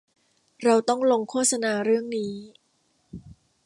[0.63, 2.33] เราต้องลงโฆษณาเรื่องนี้